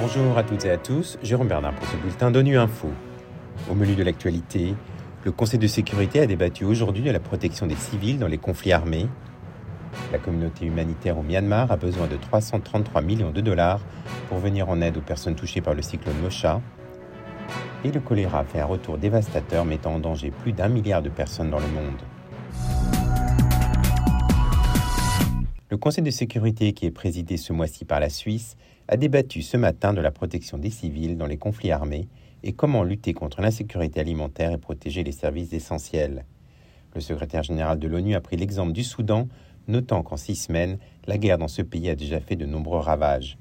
Bonjour 0.00 0.36
à 0.36 0.42
toutes 0.42 0.64
et 0.64 0.70
à 0.70 0.76
tous, 0.76 1.18
Jérôme 1.22 1.48
Bernard 1.48 1.74
pour 1.74 1.88
ce 1.88 1.96
bulletin 1.96 2.30
d'ONU 2.30 2.58
Info. 2.58 2.88
Au 3.70 3.74
menu 3.74 3.94
de 3.94 4.02
l'actualité, 4.02 4.74
le 5.24 5.32
Conseil 5.32 5.58
de 5.58 5.66
sécurité 5.66 6.20
a 6.20 6.26
débattu 6.26 6.64
aujourd'hui 6.64 7.02
de 7.02 7.10
la 7.10 7.20
protection 7.20 7.66
des 7.66 7.76
civils 7.76 8.18
dans 8.18 8.26
les 8.26 8.38
conflits 8.38 8.72
armés. 8.72 9.06
La 10.10 10.18
communauté 10.18 10.66
humanitaire 10.66 11.16
au 11.16 11.22
Myanmar 11.22 11.70
a 11.70 11.76
besoin 11.76 12.08
de 12.08 12.16
333 12.16 13.00
millions 13.02 13.30
de 13.30 13.40
dollars 13.40 13.80
pour 14.28 14.38
venir 14.38 14.68
en 14.68 14.80
aide 14.80 14.96
aux 14.96 15.02
personnes 15.02 15.34
touchées 15.34 15.60
par 15.60 15.74
le 15.74 15.82
cyclone 15.82 16.18
Mocha. 16.22 16.60
Et 17.84 17.90
le 17.90 18.00
choléra 18.00 18.44
fait 18.44 18.60
un 18.60 18.66
retour 18.66 18.98
dévastateur 18.98 19.64
mettant 19.64 19.94
en 19.94 19.98
danger 19.98 20.30
plus 20.30 20.52
d'un 20.52 20.68
milliard 20.68 21.02
de 21.02 21.08
personnes 21.08 21.50
dans 21.50 21.60
le 21.60 21.68
monde. 21.68 22.02
Le 25.72 25.78
Conseil 25.78 26.04
de 26.04 26.10
sécurité, 26.10 26.74
qui 26.74 26.84
est 26.84 26.90
présidé 26.90 27.38
ce 27.38 27.54
mois-ci 27.54 27.86
par 27.86 27.98
la 27.98 28.10
Suisse, 28.10 28.58
a 28.88 28.98
débattu 28.98 29.40
ce 29.40 29.56
matin 29.56 29.94
de 29.94 30.02
la 30.02 30.10
protection 30.10 30.58
des 30.58 30.68
civils 30.68 31.16
dans 31.16 31.24
les 31.24 31.38
conflits 31.38 31.70
armés 31.70 32.08
et 32.42 32.52
comment 32.52 32.84
lutter 32.84 33.14
contre 33.14 33.40
l'insécurité 33.40 33.98
alimentaire 33.98 34.52
et 34.52 34.58
protéger 34.58 35.02
les 35.02 35.12
services 35.12 35.54
essentiels. 35.54 36.26
Le 36.94 37.00
secrétaire 37.00 37.42
général 37.42 37.78
de 37.78 37.88
l'ONU 37.88 38.14
a 38.14 38.20
pris 38.20 38.36
l'exemple 38.36 38.72
du 38.72 38.84
Soudan, 38.84 39.28
notant 39.66 40.02
qu'en 40.02 40.18
six 40.18 40.34
semaines, 40.34 40.76
la 41.06 41.16
guerre 41.16 41.38
dans 41.38 41.48
ce 41.48 41.62
pays 41.62 41.88
a 41.88 41.94
déjà 41.94 42.20
fait 42.20 42.36
de 42.36 42.44
nombreux 42.44 42.80
ravages. 42.80 43.38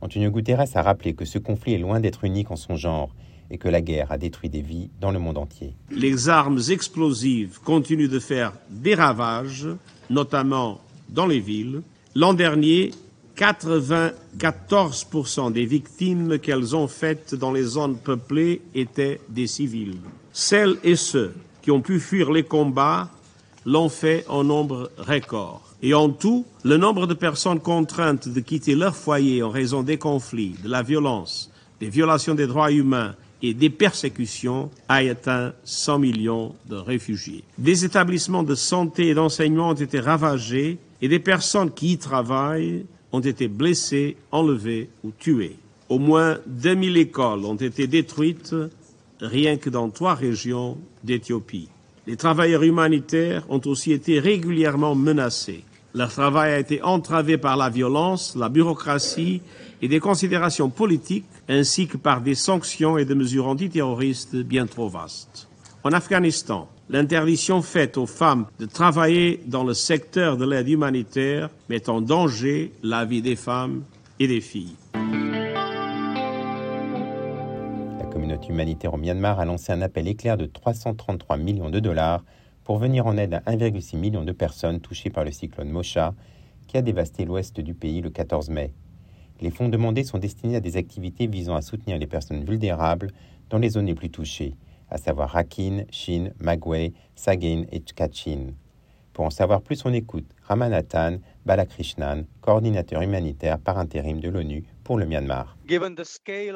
Antonio 0.00 0.30
Guterres 0.30 0.76
a 0.76 0.82
rappelé 0.82 1.14
que 1.14 1.24
ce 1.24 1.40
conflit 1.40 1.74
est 1.74 1.78
loin 1.78 1.98
d'être 1.98 2.22
unique 2.22 2.52
en 2.52 2.56
son 2.56 2.76
genre 2.76 3.12
et 3.50 3.58
que 3.58 3.66
la 3.66 3.80
guerre 3.80 4.12
a 4.12 4.18
détruit 4.18 4.50
des 4.50 4.62
vies 4.62 4.90
dans 5.00 5.10
le 5.10 5.18
monde 5.18 5.36
entier. 5.36 5.74
Les 5.90 6.28
armes 6.28 6.60
explosives 6.70 7.58
continuent 7.58 8.08
de 8.08 8.20
faire 8.20 8.52
des 8.70 8.94
ravages, 8.94 9.66
notamment 10.10 10.78
dans 11.12 11.26
les 11.26 11.40
villes. 11.40 11.82
L'an 12.14 12.34
dernier, 12.34 12.90
94% 13.36 15.52
des 15.52 15.64
victimes 15.64 16.38
qu'elles 16.38 16.76
ont 16.76 16.88
faites 16.88 17.34
dans 17.34 17.52
les 17.52 17.62
zones 17.62 17.96
peuplées 17.96 18.60
étaient 18.74 19.20
des 19.28 19.46
civils. 19.46 19.96
Celles 20.32 20.76
et 20.84 20.96
ceux 20.96 21.32
qui 21.62 21.70
ont 21.70 21.80
pu 21.80 22.00
fuir 22.00 22.32
les 22.32 22.42
combats 22.42 23.08
l'ont 23.64 23.88
fait 23.88 24.26
en 24.28 24.44
nombre 24.44 24.90
record. 24.98 25.62
Et 25.82 25.94
en 25.94 26.10
tout, 26.10 26.44
le 26.64 26.76
nombre 26.76 27.06
de 27.06 27.14
personnes 27.14 27.60
contraintes 27.60 28.28
de 28.28 28.40
quitter 28.40 28.74
leur 28.74 28.94
foyer 28.94 29.42
en 29.42 29.50
raison 29.50 29.82
des 29.82 29.98
conflits, 29.98 30.54
de 30.62 30.68
la 30.68 30.82
violence, 30.82 31.50
des 31.80 31.88
violations 31.88 32.34
des 32.34 32.46
droits 32.46 32.72
humains 32.72 33.14
et 33.42 33.54
des 33.54 33.70
persécutions 33.70 34.70
a 34.88 34.96
atteint 34.96 35.52
100 35.64 35.98
millions 35.98 36.54
de 36.68 36.76
réfugiés. 36.76 37.42
Des 37.58 37.84
établissements 37.84 38.44
de 38.44 38.54
santé 38.54 39.08
et 39.08 39.14
d'enseignement 39.14 39.70
ont 39.70 39.74
été 39.74 39.98
ravagés 39.98 40.78
et 41.00 41.08
des 41.08 41.18
personnes 41.18 41.72
qui 41.72 41.92
y 41.92 41.98
travaillent 41.98 42.86
ont 43.10 43.20
été 43.20 43.48
blessées, 43.48 44.16
enlevées 44.30 44.88
ou 45.04 45.10
tuées. 45.10 45.56
Au 45.88 45.98
moins 45.98 46.38
2000 46.46 46.96
écoles 46.96 47.44
ont 47.44 47.56
été 47.56 47.86
détruites 47.86 48.54
rien 49.20 49.56
que 49.56 49.70
dans 49.70 49.90
trois 49.90 50.14
régions 50.14 50.78
d'Éthiopie. 51.04 51.68
Les 52.06 52.16
travailleurs 52.16 52.62
humanitaires 52.62 53.44
ont 53.48 53.60
aussi 53.66 53.92
été 53.92 54.18
régulièrement 54.18 54.94
menacés. 54.94 55.64
Leur 55.94 56.10
travail 56.10 56.52
a 56.52 56.58
été 56.58 56.82
entravé 56.82 57.36
par 57.36 57.58
la 57.58 57.68
violence, 57.68 58.34
la 58.34 58.48
bureaucratie 58.48 59.42
et 59.82 59.88
des 59.88 60.00
considérations 60.00 60.70
politiques, 60.70 61.26
ainsi 61.50 61.86
que 61.86 61.98
par 61.98 62.22
des 62.22 62.34
sanctions 62.34 62.96
et 62.96 63.04
des 63.04 63.14
mesures 63.14 63.46
antiterroristes 63.46 64.36
bien 64.36 64.66
trop 64.66 64.88
vastes. 64.88 65.48
En 65.84 65.92
Afghanistan, 65.92 66.66
l'interdiction 66.88 67.60
faite 67.60 67.98
aux 67.98 68.06
femmes 68.06 68.46
de 68.58 68.64
travailler 68.64 69.42
dans 69.46 69.64
le 69.64 69.74
secteur 69.74 70.38
de 70.38 70.46
l'aide 70.46 70.68
humanitaire 70.68 71.50
met 71.68 71.90
en 71.90 72.00
danger 72.00 72.72
la 72.82 73.04
vie 73.04 73.20
des 73.20 73.36
femmes 73.36 73.82
et 74.18 74.28
des 74.28 74.40
filles. 74.40 74.76
La 77.98 78.06
communauté 78.10 78.48
humanitaire 78.48 78.94
au 78.94 78.96
Myanmar 78.96 79.40
a 79.40 79.44
lancé 79.44 79.72
un 79.72 79.82
appel 79.82 80.08
éclair 80.08 80.38
de 80.38 80.46
333 80.46 81.36
millions 81.36 81.68
de 81.68 81.80
dollars 81.80 82.22
pour 82.64 82.78
venir 82.78 83.06
en 83.06 83.16
aide 83.16 83.34
à 83.34 83.40
1,6 83.40 83.96
million 83.96 84.24
de 84.24 84.32
personnes 84.32 84.80
touchées 84.80 85.10
par 85.10 85.24
le 85.24 85.32
cyclone 85.32 85.70
Mocha 85.70 86.14
qui 86.66 86.76
a 86.76 86.82
dévasté 86.82 87.24
l'ouest 87.24 87.60
du 87.60 87.74
pays 87.74 88.00
le 88.00 88.10
14 88.10 88.50
mai. 88.50 88.72
Les 89.40 89.50
fonds 89.50 89.68
demandés 89.68 90.04
sont 90.04 90.18
destinés 90.18 90.56
à 90.56 90.60
des 90.60 90.76
activités 90.76 91.26
visant 91.26 91.56
à 91.56 91.62
soutenir 91.62 91.98
les 91.98 92.06
personnes 92.06 92.44
vulnérables 92.44 93.10
dans 93.50 93.58
les 93.58 93.70
zones 93.70 93.86
les 93.86 93.94
plus 93.94 94.10
touchées, 94.10 94.54
à 94.88 94.98
savoir 94.98 95.30
Rakhine, 95.30 95.84
Shin, 95.90 96.30
Magway, 96.38 96.92
Sagin 97.16 97.64
et 97.72 97.80
Kachin. 97.80 98.52
Pour 99.12 99.24
en 99.24 99.30
savoir 99.30 99.60
plus, 99.60 99.84
on 99.84 99.92
écoute 99.92 100.26
Ramanathan 100.48 101.20
Balakrishnan, 101.44 102.26
coordinateur 102.40 103.02
humanitaire 103.02 103.58
par 103.58 103.78
intérim 103.78 104.20
de 104.20 104.28
l'ONU 104.28 104.64
pour 104.84 104.96
le 104.98 105.06
Myanmar. 105.06 105.56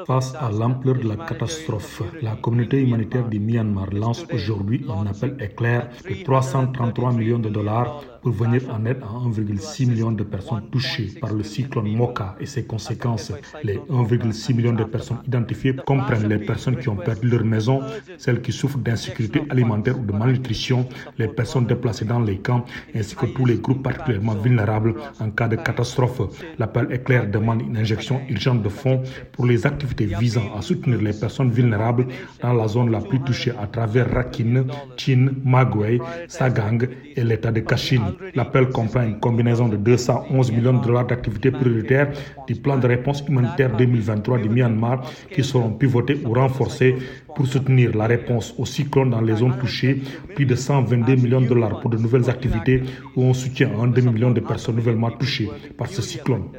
Face 0.07 0.35
à 0.35 0.51
l'ampleur 0.51 0.97
de 0.97 1.09
la 1.09 1.17
catastrophe, 1.17 2.03
la 2.23 2.37
communauté 2.37 2.83
humanitaire 2.83 3.29
du 3.29 3.41
Myanmar 3.41 3.91
lance 3.93 4.25
aujourd'hui 4.33 4.85
un 4.89 5.07
appel 5.07 5.37
éclair 5.41 5.89
de 6.09 6.25
333 6.25 7.13
millions 7.13 7.39
de 7.39 7.49
dollars 7.49 8.03
pour 8.23 8.33
venir 8.33 8.63
en 8.71 8.85
aide 8.85 9.03
à 9.03 9.29
1,6 9.29 9.89
million 9.89 10.13
de 10.13 10.25
personnes 10.25 10.69
touchées 10.71 11.13
par 11.21 11.33
le 11.33 11.43
cyclone 11.43 11.89
Moka 11.97 12.37
et 12.41 12.47
ses 12.47 12.65
conséquences. 12.65 13.33
Les 13.63 13.77
1,6 13.77 14.55
million 14.55 14.73
de 14.73 14.85
personnes 14.85 15.23
identifiées 15.27 15.77
comprennent 15.87 16.29
les 16.29 16.39
personnes 16.39 16.77
qui 16.79 16.89
ont 16.89 16.97
perdu 16.97 17.29
leur 17.29 17.45
maison, 17.45 17.81
celles 18.19 18.43
qui 18.43 18.53
souffrent 18.53 18.79
d'insécurité 18.79 19.43
alimentaire 19.51 19.99
ou 19.99 20.05
de 20.05 20.13
malnutrition, 20.13 20.89
les 21.19 21.29
personnes 21.29 21.67
déplacées 21.67 22.05
dans 22.05 22.21
les 22.21 22.39
camps, 22.39 22.65
ainsi 22.95 23.15
que 23.15 23.27
tous 23.27 23.47
les 23.47 23.59
groupes 23.59 23.86
particulièrement 23.87 24.35
vulnérables 24.35 24.95
en 25.21 25.31
cas 25.31 25.49
de 25.49 25.57
catastrophe. 25.57 26.21
L'appel 26.59 26.87
éclair 26.91 27.27
demande 27.37 27.63
une 27.63 27.77
injection 27.77 28.21
urgente 28.29 28.63
de 28.63 28.69
fonds 28.69 29.03
pour 29.33 29.47
les 29.47 29.65
activités 29.67 30.07
visant 30.07 30.49
à 30.59 30.63
soutenir 30.63 31.01
les 31.01 31.13
personnes 31.13 31.51
vulnérables 31.51 32.07
dans 32.43 32.53
la 32.53 32.67
zone 32.69 32.91
la 32.91 33.01
plus 33.01 33.21
touchée 33.21 33.53
à 33.63 33.67
travers 33.67 34.13
Rakhine, 34.13 34.65
Chin, 34.97 35.29
Magway, 35.45 35.99
Sagang 36.27 36.81
et 37.17 37.23
l'état 37.25 37.53
de 37.53 37.61
Kachin. 37.61 38.03
L'appel 38.35 38.69
comprend 38.71 39.03
une 39.03 39.21
combinaison 39.21 39.69
de 39.69 39.77
211 39.77 40.53
millions 40.53 40.79
de 40.79 40.85
dollars 40.85 41.07
d'activités 41.07 41.51
prioritaires 41.51 42.09
du 42.47 42.55
plan 42.57 42.77
de 42.77 42.87
réponse 42.87 43.23
humanitaire 43.29 43.77
2023 43.77 44.39
du 44.39 44.49
Myanmar 44.49 45.03
qui 45.33 45.45
seront 45.45 45.71
pivotés 45.71 46.19
ou 46.25 46.33
renforcés 46.35 46.97
pour 47.37 47.47
soutenir 47.47 47.95
la 47.95 48.07
réponse 48.07 48.55
au 48.57 48.65
cyclone 48.65 49.11
dans 49.11 49.21
les 49.21 49.37
zones 49.37 49.57
touchées, 49.59 50.01
plus 50.35 50.47
de 50.47 50.55
122 50.55 51.17
millions 51.17 51.41
de 51.43 51.47
dollars 51.49 51.81
pour 51.81 51.91
de 51.91 51.99
nouvelles 51.99 52.31
activités 52.31 52.83
où 53.15 53.23
on 53.25 53.35
soutient 53.35 53.66
un 53.75 53.87
demi-million 53.89 54.31
de 54.31 54.41
personnes 54.41 54.77
nouvellement 54.77 55.11
touchées 55.11 55.51
par 55.77 55.89
ce 55.89 56.03
cyclone. 56.03 56.51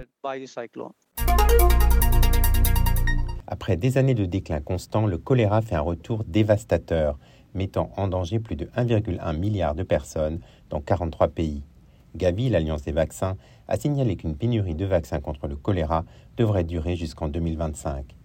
Après 3.48 3.78
des 3.78 3.98
années 3.98 4.14
de 4.14 4.26
déclin 4.26 4.60
constant, 4.60 5.08
le 5.08 5.18
choléra 5.18 5.62
fait 5.62 5.76
un 5.76 5.82
retour 5.82 6.24
dévastateur, 6.26 7.18
mettant 7.54 7.92
en 7.96 8.08
danger 8.08 8.40
plus 8.40 8.56
de 8.56 8.66
1,1 8.76 9.38
milliard 9.38 9.74
de 9.74 9.84
personnes 9.84 10.40
dans 10.70 10.82
43 10.82 11.30
pays. 11.30 11.64
Gavi, 12.16 12.50
l'Alliance 12.50 12.84
des 12.84 12.92
vaccins, 12.92 13.38
a 13.68 13.78
signalé 13.78 14.16
qu'une 14.16 14.36
pénurie 14.36 14.76
de 14.76 14.86
vaccins 14.86 15.20
contre 15.20 15.48
le 15.48 15.56
choléra 15.56 16.06
devrait 16.36 16.64
durer 16.64 16.96
jusqu'en 16.96 17.28
2025. 17.28 18.16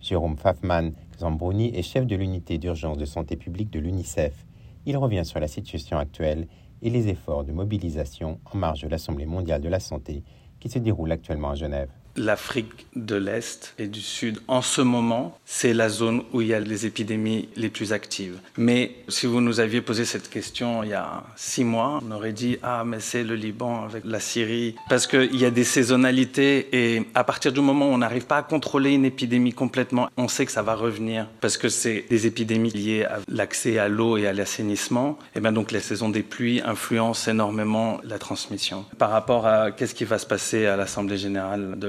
Jérôme 0.00 0.36
Pfaffman 0.36 0.92
Zambroni 1.18 1.76
est 1.76 1.82
chef 1.82 2.06
de 2.06 2.16
l'unité 2.16 2.58
d'urgence 2.58 2.96
de 2.96 3.04
santé 3.04 3.36
publique 3.36 3.70
de 3.70 3.80
l'UNICEF. 3.80 4.46
Il 4.86 4.96
revient 4.96 5.24
sur 5.24 5.40
la 5.40 5.48
situation 5.48 5.98
actuelle 5.98 6.46
et 6.82 6.90
les 6.90 7.08
efforts 7.08 7.44
de 7.44 7.52
mobilisation 7.52 8.40
en 8.44 8.56
marge 8.56 8.82
de 8.82 8.88
l'Assemblée 8.88 9.26
mondiale 9.26 9.60
de 9.60 9.68
la 9.68 9.80
santé 9.80 10.22
qui 10.58 10.68
se 10.68 10.78
déroule 10.78 11.12
actuellement 11.12 11.50
à 11.50 11.54
Genève 11.54 11.90
l'Afrique 12.16 12.86
de 12.96 13.16
l'Est 13.16 13.74
et 13.78 13.86
du 13.86 14.00
Sud, 14.00 14.40
en 14.48 14.62
ce 14.62 14.80
moment, 14.80 15.38
c'est 15.44 15.72
la 15.72 15.88
zone 15.88 16.22
où 16.32 16.40
il 16.40 16.48
y 16.48 16.54
a 16.54 16.60
les 16.60 16.86
épidémies 16.86 17.48
les 17.56 17.68
plus 17.68 17.92
actives. 17.92 18.38
Mais 18.56 18.96
si 19.08 19.26
vous 19.26 19.40
nous 19.40 19.60
aviez 19.60 19.80
posé 19.80 20.04
cette 20.04 20.28
question 20.28 20.82
il 20.82 20.90
y 20.90 20.94
a 20.94 21.22
six 21.36 21.64
mois, 21.64 22.00
on 22.06 22.10
aurait 22.12 22.32
dit 22.32 22.58
Ah, 22.62 22.84
mais 22.84 23.00
c'est 23.00 23.24
le 23.24 23.34
Liban 23.34 23.84
avec 23.84 24.04
la 24.04 24.20
Syrie. 24.20 24.74
Parce 24.88 25.06
qu'il 25.06 25.36
y 25.36 25.44
a 25.44 25.50
des 25.50 25.64
saisonnalités 25.64 26.68
et 26.72 27.02
à 27.14 27.24
partir 27.24 27.52
du 27.52 27.60
moment 27.60 27.88
où 27.88 27.92
on 27.92 27.98
n'arrive 27.98 28.26
pas 28.26 28.38
à 28.38 28.42
contrôler 28.42 28.92
une 28.92 29.04
épidémie 29.04 29.52
complètement, 29.52 30.08
on 30.16 30.28
sait 30.28 30.46
que 30.46 30.52
ça 30.52 30.62
va 30.62 30.74
revenir 30.74 31.26
parce 31.40 31.56
que 31.56 31.68
c'est 31.68 32.04
des 32.10 32.26
épidémies 32.26 32.70
liées 32.70 33.04
à 33.04 33.18
l'accès 33.28 33.78
à 33.78 33.88
l'eau 33.88 34.16
et 34.16 34.26
à 34.26 34.32
l'assainissement. 34.32 35.18
Et 35.34 35.40
bien 35.40 35.52
donc, 35.52 35.72
la 35.72 35.80
saison 35.80 36.08
des 36.08 36.22
pluies 36.22 36.60
influence 36.64 37.28
énormément 37.28 38.00
la 38.04 38.18
transmission. 38.18 38.84
Par 38.98 39.10
rapport 39.10 39.46
à 39.46 39.70
qu'est-ce 39.70 39.94
qui 39.94 40.04
va 40.04 40.18
se 40.18 40.26
passer 40.26 40.66
à 40.66 40.76
l'Assemblée 40.76 41.16
générale 41.16 41.78
de 41.78 41.88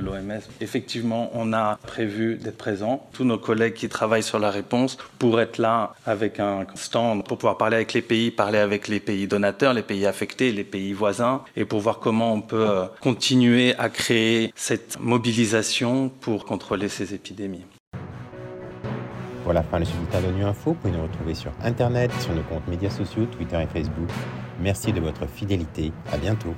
Effectivement, 0.59 1.29
on 1.33 1.53
a 1.53 1.77
prévu 1.85 2.35
d'être 2.35 2.57
présent. 2.57 3.07
Tous 3.13 3.23
nos 3.23 3.38
collègues 3.38 3.73
qui 3.73 3.89
travaillent 3.89 4.23
sur 4.23 4.39
la 4.39 4.51
réponse 4.51 4.97
pour 5.19 5.39
être 5.41 5.57
là 5.57 5.94
avec 6.06 6.39
un 6.39 6.65
stand 6.75 7.25
pour 7.25 7.38
pouvoir 7.38 7.57
parler 7.57 7.75
avec 7.75 7.94
les 7.94 8.01
pays, 8.01 8.31
parler 8.31 8.57
avec 8.57 8.88
les 8.88 9.00
pays 9.00 9.27
donateurs, 9.27 9.73
les 9.73 9.83
pays 9.83 10.06
affectés, 10.06 10.51
les 10.51 10.63
pays 10.63 10.94
voisins 10.94 11.44
et 11.56 11.65
pour 11.65 11.79
voir 11.79 12.00
comment 12.00 12.33
on 12.33 12.41
peut 12.41 12.69
euh, 12.69 12.85
continuer 13.01 13.75
à 13.77 13.89
créer 13.89 14.53
cette 14.56 15.00
mobilisation 15.00 16.09
pour 16.09 16.45
contrôler 16.45 16.89
ces 16.89 17.13
épidémies. 17.13 17.65
Voilà, 19.44 19.63
fin 19.63 19.79
le 19.79 19.85
bulletin 19.85 20.21
d'ONU 20.21 20.44
Info. 20.44 20.71
Vous 20.71 20.75
pouvez 20.75 20.94
nous 20.94 21.03
retrouver 21.03 21.33
sur 21.33 21.51
Internet, 21.63 22.12
sur 22.19 22.33
nos 22.33 22.44
comptes 22.44 22.67
médias 22.67 22.91
sociaux, 22.91 23.25
Twitter 23.25 23.59
et 23.62 23.67
Facebook. 23.67 24.09
Merci 24.62 24.94
de 24.94 25.00
votre 25.00 25.27
fidélité. 25.27 25.91
À 26.13 26.17
bientôt. 26.17 26.53